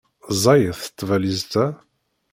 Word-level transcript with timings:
Ẓẓayet 0.35 0.81
tbalizt-a. 0.97 1.65